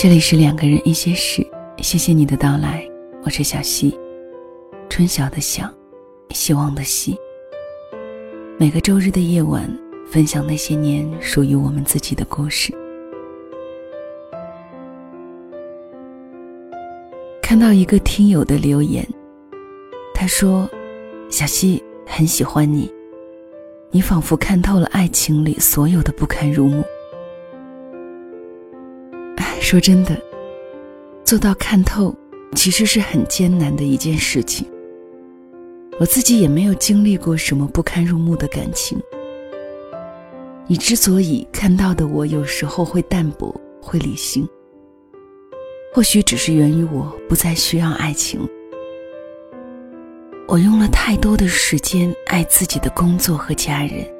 [0.00, 1.44] 这里是两个人一些事，
[1.78, 2.88] 谢谢你的到来，
[3.24, 3.98] 我是小溪，
[4.88, 5.68] 春晓的晓，
[6.30, 7.18] 希望的希。
[8.60, 9.68] 每个周日的夜晚，
[10.08, 12.72] 分享那些年属于我们自己的故事。
[17.42, 19.04] 看到一个听友的留言，
[20.14, 20.70] 他说
[21.28, 22.88] ：“小溪很喜欢你，
[23.90, 26.84] 你仿佛看透了爱情里所有的不堪入目。”
[29.68, 30.18] 说真的，
[31.22, 32.16] 做到看透，
[32.54, 34.66] 其实是很艰难的一件事情。
[36.00, 38.98] 我自己也没有经历过什么不堪入目的感情。
[40.66, 44.48] 你之所以看到的我有时候会淡薄，会理性，
[45.92, 48.40] 或许只是源于我不再需要爱情。
[50.46, 54.10] 我用了太多的时间爱自己的工作和家人，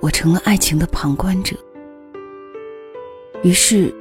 [0.00, 1.56] 我成了爱情的旁观者。
[3.42, 3.94] 于是，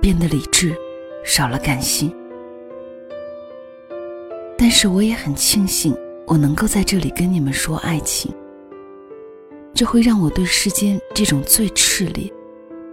[0.00, 0.76] 变得理智，
[1.24, 2.14] 少了感性。
[4.58, 8.30] 但是我也很庆幸，我能够在这里跟你们说爱情。
[9.72, 12.30] 这会让我对世间这种最炽烈、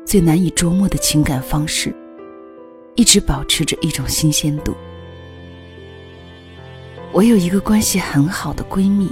[0.05, 1.94] 最难以捉摸的情感方式，
[2.95, 4.73] 一直保持着一种新鲜度。
[7.11, 9.09] 我有一个关系很好的闺蜜，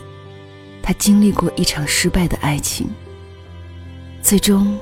[0.82, 2.88] 她经历过一场失败的爱情，
[4.22, 4.80] 最终。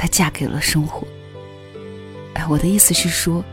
[0.00, 1.06] 她嫁给了生活。
[2.32, 3.44] 哎，我的意思是说，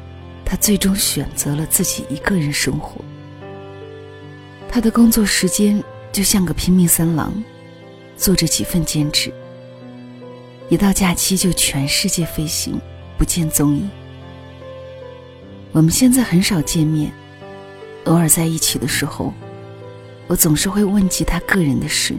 [0.46, 3.02] 她最终选择了自己一个人生活。
[4.70, 7.34] 她的工作时间就像个拼命三郎，
[8.16, 9.30] 做着几份兼职。
[10.70, 12.80] 一到假期就全世界飞行，
[13.18, 13.90] 不见踪影。
[15.74, 17.12] 我们现在很少见面，
[18.06, 19.34] 偶尔在一起的时候，
[20.28, 22.16] 我总是会问及她个人的事。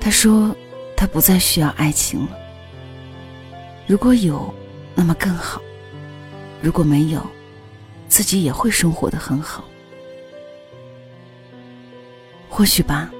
[0.00, 0.56] 她说，
[0.96, 2.37] 她不再需要爱情了。
[3.88, 4.54] 如果有，
[4.94, 5.58] 那么更好；
[6.60, 7.26] 如果没有，
[8.06, 9.64] 自己也会生活的很好。
[12.50, 13.10] 或许吧，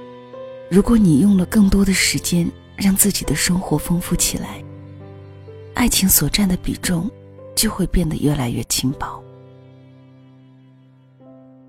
[0.69, 4.63] 如果你用了更多的时间让自己的生活丰富起来，
[5.73, 7.09] 爱情所占的比重
[7.55, 9.23] 就会变得越来越轻薄。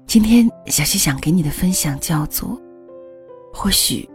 [0.07, 2.61] 今天小溪想给你的分享叫做：
[3.51, 4.07] 或许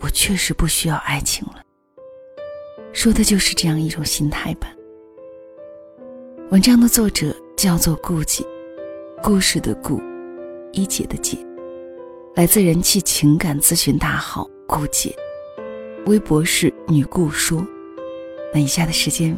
[0.00, 1.62] 我确实不需要爱情了。
[2.92, 4.72] 说的就是这样一种心态吧。
[6.50, 8.44] 文章的作者叫做顾姐，
[9.22, 10.00] 故事的顾，
[10.72, 11.38] 一姐的姐，
[12.34, 15.14] 来自人气情感咨询大号顾姐，
[16.06, 17.64] 微博是女顾说。
[18.52, 19.36] 那以下的时间，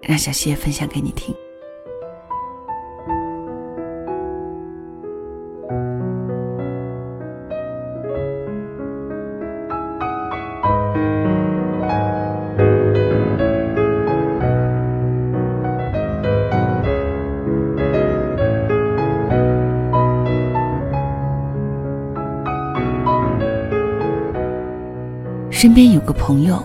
[0.00, 1.34] 让小谢分享给你听。
[25.64, 26.62] 身边有个朋友，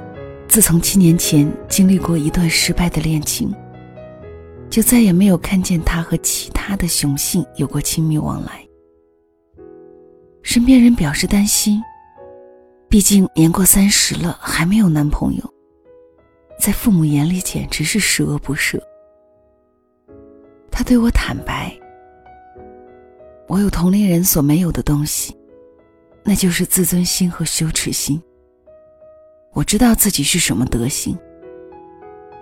[0.50, 3.50] 自从七年前经历过一段失败的恋情，
[4.70, 8.62] 就再也没有看见他和其他的雄性有过亲密往来。
[10.44, 11.82] 身边人表示担心，
[12.90, 15.54] 毕竟年过三十了还没有男朋友，
[16.60, 18.78] 在父母眼里简直是十恶不赦。
[20.70, 21.74] 他对我坦白
[23.48, 25.34] ：“我有同龄人所没有的东西，
[26.22, 28.22] 那就是自尊心和羞耻心。”
[29.52, 31.18] 我知道自己是什么德行，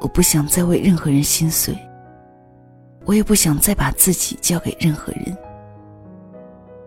[0.01, 1.75] 我不想再为任何人心碎，
[3.05, 5.35] 我也不想再把自己交给任何人。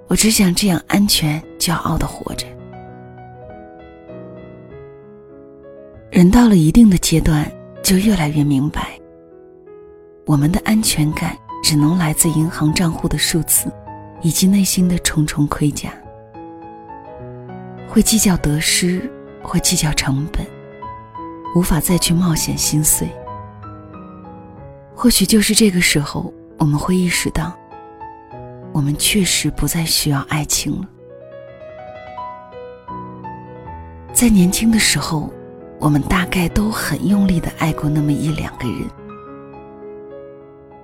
[0.09, 2.47] 我只想这样安全、骄傲的活着。
[6.11, 7.51] 人到了一定的阶段，
[7.83, 8.99] 就越来越明白，
[10.27, 13.73] 我们的安全感只能来自银行账户的数字，
[14.21, 15.91] 以及内心的重重盔甲。
[17.89, 19.11] 会计较得失。
[19.43, 20.47] 会计较成本，
[21.55, 23.09] 无法再去冒险心碎。
[24.95, 27.53] 或许就是这个时候，我们会意识到，
[28.73, 30.89] 我们确实不再需要爱情了。
[34.13, 35.33] 在年轻的时候，
[35.79, 38.87] 我们大概都很用力的爱过那么一两个人。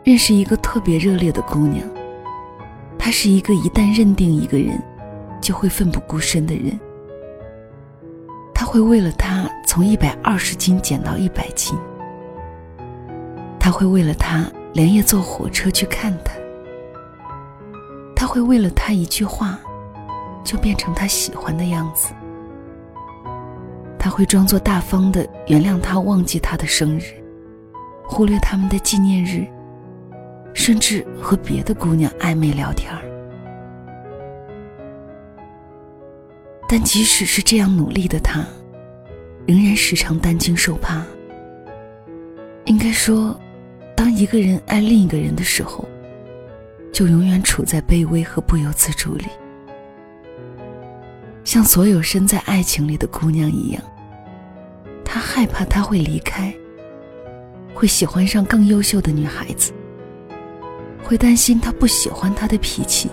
[0.02, 1.86] 认识一个特别热烈的姑娘，
[2.98, 4.82] 她是一个一旦认定一个人，
[5.42, 6.78] 就会奋不顾身的人。
[8.66, 11.78] 会为了他从一百二十斤减到一百斤，
[13.60, 16.32] 他会为了他连夜坐火车去看他，
[18.14, 19.56] 他会为了他一句话，
[20.42, 22.12] 就变成他喜欢的样子，
[23.98, 27.04] 他会装作大方的原谅他忘记他的生日，
[28.04, 29.46] 忽略他们的纪念日，
[30.52, 33.00] 甚至和别的姑娘暧昧聊天儿。
[36.68, 38.44] 但即使是这样努力的他，
[39.46, 41.04] 仍然时常担惊受怕。
[42.64, 43.38] 应该说，
[43.94, 45.88] 当一个人爱另一个人的时候，
[46.92, 49.26] 就永远处在卑微和不由自主里，
[51.44, 53.82] 像所有身在爱情里的姑娘一样。
[55.04, 56.52] 他害怕他会离开，
[57.72, 59.72] 会喜欢上更优秀的女孩子，
[61.04, 63.08] 会担心他不喜欢他的脾气，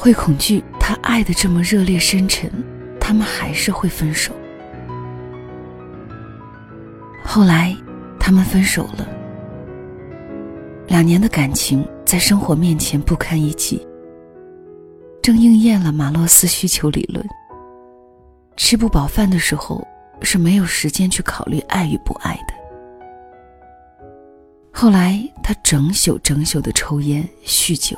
[0.00, 2.50] 会恐惧他爱的这么热烈深沉，
[2.98, 4.32] 他们还是会分手。
[7.22, 7.76] 后来，
[8.18, 9.06] 他们分手了。
[10.88, 13.86] 两年的感情在生活面前不堪一击，
[15.20, 17.22] 正应验了马洛斯需求理论。
[18.56, 19.86] 吃不饱饭的时候。
[20.22, 22.52] 是没有时间去考虑爱与不爱的。
[24.70, 27.96] 后来，他整宿整宿的抽烟酗酒，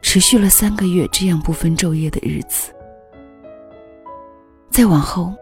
[0.00, 2.72] 持续了三个月，这样不分昼夜的日子。
[4.70, 5.32] 再往后，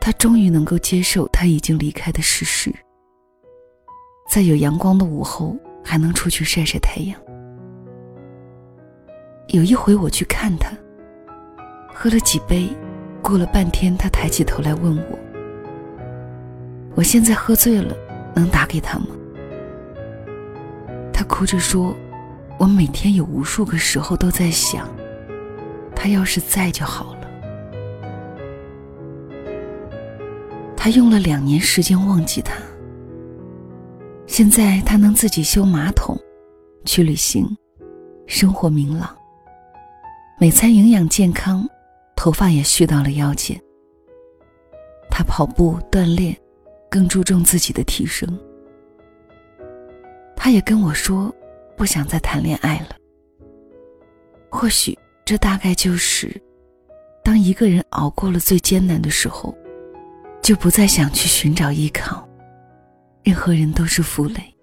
[0.00, 2.72] 他终于能够接受他已经离开的事实，
[4.30, 7.18] 在有阳光的午后，还能出去晒晒太阳。
[9.48, 10.70] 有一回我去看他，
[11.92, 12.68] 喝了几杯。
[13.22, 15.18] 过了半天，他抬起头来问我
[16.96, 17.96] ：“我现在喝醉了，
[18.34, 19.06] 能打给他吗？”
[21.14, 21.94] 他哭着说
[22.62, 24.88] ：“我每天有无数个时候都在想，
[25.96, 27.28] 他要是在就好了。”
[30.78, 32.54] 他用了两年时间忘记他。
[34.28, 36.16] 现在他能自己修马桶，
[36.84, 37.44] 去旅行，
[38.28, 39.12] 生活明朗，
[40.38, 41.68] 每餐营养健康。
[42.14, 43.60] 头发也蓄到了腰间。
[45.10, 46.36] 他跑步锻炼，
[46.88, 48.38] 更注重自己的提升。
[50.36, 51.34] 他也跟我说，
[51.82, 52.94] 不想再谈恋爱了。
[54.48, 56.40] 或许这大概就是，
[57.24, 59.52] 当一个人熬过了最艰难的时候，
[60.40, 62.24] 就不再想去寻找依靠，
[63.24, 64.54] 任何人都是负累。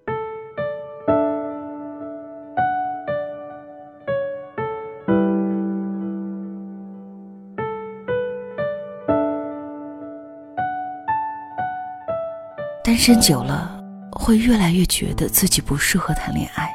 [12.82, 13.78] 单身久了，
[14.10, 16.74] 会越来越觉得自己不适合谈恋爱，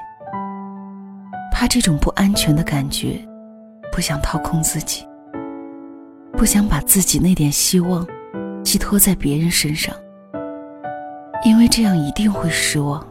[1.58, 3.18] 怕这种不安全的感觉，
[3.90, 5.08] 不想掏空自己，
[6.34, 8.06] 不想把自己那点希望
[8.62, 9.96] 寄托在别人身上，
[11.46, 13.02] 因为这样一定会失望。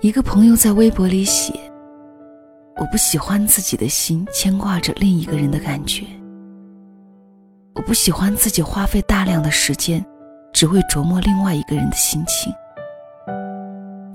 [0.00, 1.52] 一个朋友在微博里写
[2.80, 6.06] ：“我不喜欢自己的心牵挂着另一个人的感觉，
[7.74, 10.02] 我不喜欢自己花费大量的时间。”
[10.50, 12.50] 只为琢磨另外一个人的心情。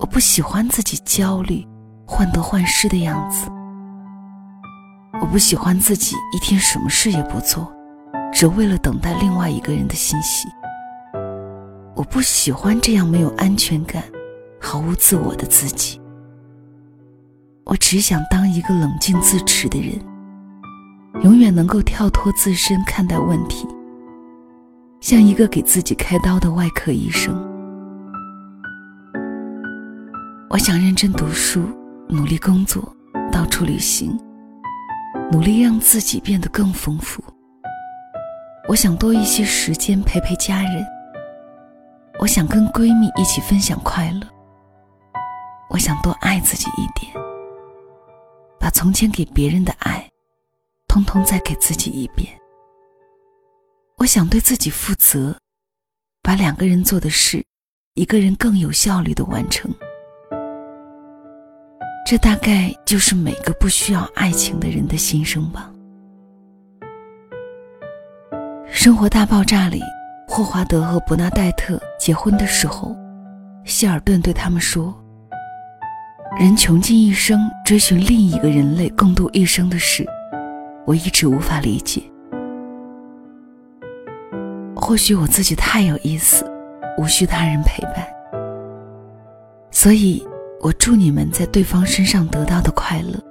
[0.00, 1.64] 我不喜欢自己焦虑、
[2.06, 3.48] 患得患失的样子。
[5.20, 7.72] 我不喜欢自己一天什么事也不做，
[8.32, 10.48] 只为了等待另外一个人的信息。
[11.94, 14.02] 我不喜欢这样没有安全感、
[14.60, 16.00] 毫无自我的自己。
[17.64, 19.98] 我只想当一个冷静自持的人，
[21.22, 23.66] 永远能够跳脱自身看待问题。
[25.00, 27.34] 像一个给自己开刀的外科医生，
[30.50, 31.62] 我想认真读书，
[32.08, 32.94] 努力工作，
[33.32, 34.18] 到处旅行，
[35.32, 37.22] 努力让自己变得更丰富。
[38.68, 40.86] 我想多一些时间陪陪家人，
[42.20, 44.20] 我想跟闺蜜一起分享快乐。
[45.70, 47.12] 我想多爱自己一点，
[48.60, 50.08] 把从前给别人的爱，
[50.86, 52.28] 通通再给自己一遍。
[53.96, 55.36] 我想对自己负责，
[56.22, 57.44] 把两个人做的事，
[57.94, 59.74] 一个人更有效率的完成。
[62.04, 65.70] 这大概就是每个不需要爱情的人的心声吧。
[68.70, 69.80] 《生活大爆炸》里，
[70.28, 72.94] 霍华德和伯纳黛特结婚的时候，
[73.64, 74.94] 希尔顿对他们说
[76.38, 80.06] ：“人穷尽一生追寻另一个人类共度一生的事，
[80.84, 82.02] 我一直无法理解。”
[84.76, 86.44] 或许我自己太有意思，
[86.98, 88.06] 无需他人陪伴，
[89.70, 90.22] 所以
[90.64, 93.22] 我祝你们在对方身上得到的快乐，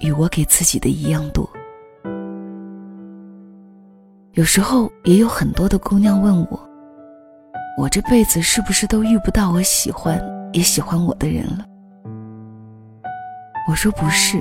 [0.00, 1.48] 与我给自己的一样多。
[4.32, 6.68] 有时候也有很多的姑娘问我，
[7.78, 11.64] 我这辈子是不是都遇不到我喜欢也喜欢我的人了？
[13.70, 14.38] 我说不是，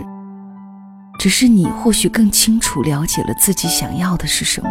[1.18, 4.70] 只是你或许更清楚了解了自己想要的是什么。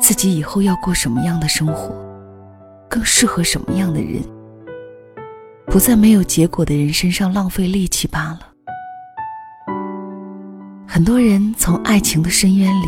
[0.00, 1.92] 自己以后要过什么样的生活？
[2.88, 4.22] 更适合什么样的人，
[5.70, 8.40] 不在没有结果的人身上浪费力气罢了。
[10.86, 12.86] 很多人从爱情的深渊里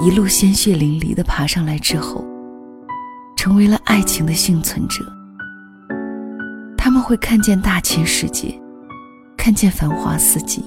[0.00, 2.24] 一路鲜血淋漓的爬上来之后，
[3.36, 5.04] 成为了爱情的幸存者。
[6.78, 8.54] 他们会看见大千世界，
[9.36, 10.64] 看见繁华四季，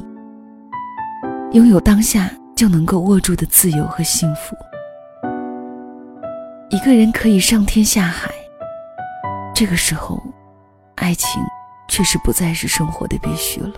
[1.54, 4.56] 拥有当下就能够握住的自由和幸福。
[6.70, 8.30] 一个人可以上天下海，
[9.56, 10.22] 这个时候，
[10.96, 11.42] 爱情
[11.88, 13.74] 确实不再是生活的必须了。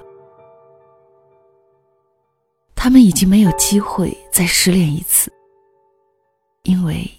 [2.75, 5.31] 他们已经没有机会再失恋一次，
[6.63, 7.09] 因为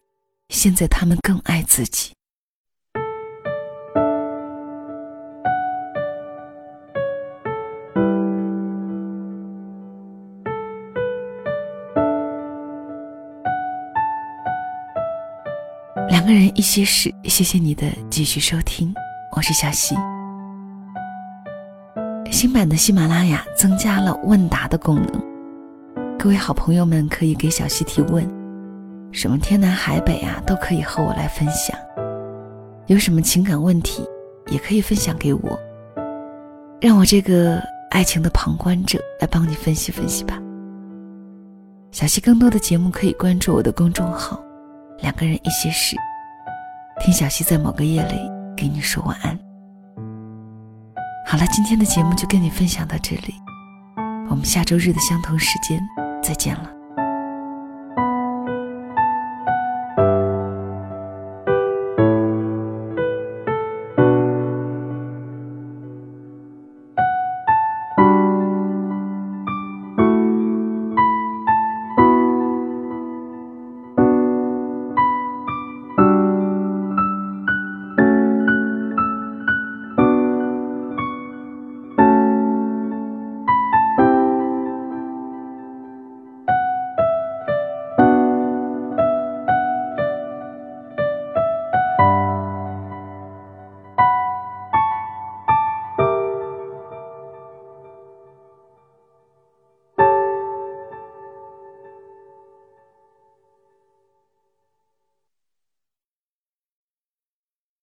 [0.49, 2.13] 现在他们更爱自己。
[16.09, 18.95] 两个人一些事，谢谢你的继续收听，
[19.33, 19.95] 我是小溪。
[22.31, 26.19] 新版的喜马拉雅增加了问答的功能。
[26.19, 28.29] 各位好朋友们可以给小溪提问，
[29.13, 31.77] 什么天南海北啊，都可以和我来分享。
[32.87, 34.05] 有什么情感问题，
[34.47, 35.59] 也可以分享给我，
[36.81, 40.39] 让我这个爱情的旁观者来帮你分析分析吧。
[41.91, 44.41] 小溪更多的节目可以关注我的公众号
[45.01, 45.97] “两个人一些事”，
[47.01, 49.39] 听小溪在某个夜里给你说晚安。
[51.27, 53.35] 好了，今天的节目就跟你分享到这里，
[54.31, 55.81] 我们下周日的相同时间。
[56.23, 56.76] 再见了。